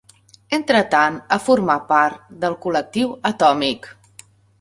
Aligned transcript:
Entretant 0.57 1.19
ha 1.35 1.37
format 1.49 1.85
part 1.91 2.31
del 2.45 2.57
Col·lectiu 2.67 3.13
Atòmic. 3.31 3.91